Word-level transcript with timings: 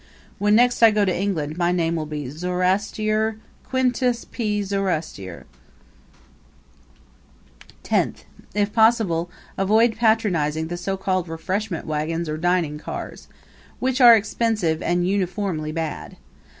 When 0.39 0.55
next 0.55 0.81
I 0.81 0.89
go 0.89 1.05
to 1.05 1.15
England 1.15 1.59
my 1.59 1.71
name 1.71 1.95
will 1.95 2.07
be 2.07 2.27
Zoroaster 2.27 3.37
Quintus 3.63 4.25
P. 4.25 4.63
Zoroaster. 4.63 5.45
Tenth 7.83 8.25
If 8.55 8.73
possible 8.73 9.29
avoid 9.59 9.97
patronizing 9.97 10.69
the 10.69 10.77
so 10.77 10.97
called 10.97 11.27
refreshment 11.29 11.85
wagons 11.85 12.27
or 12.27 12.37
dining 12.37 12.79
cars, 12.79 13.27
which 13.77 14.01
are 14.01 14.15
expensive 14.15 14.81
and 14.81 15.07
uniformly 15.07 15.71
bad. 15.71 16.17